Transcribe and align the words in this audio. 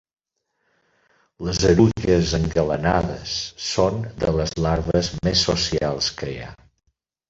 Les 1.47 1.59
erugues 1.73 2.33
engalanades 2.39 3.37
son 3.69 4.03
de 4.27 4.35
les 4.41 4.59
larves 4.69 5.15
més 5.25 5.49
socials 5.53 6.13
que 6.23 6.37
hi 6.37 6.39
ha. 6.51 6.55